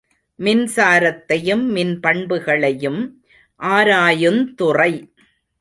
[0.39, 3.01] மின்சாரத்தையும் மின்பண்புகளையும்
[3.59, 4.91] ஆராயுந்துறை.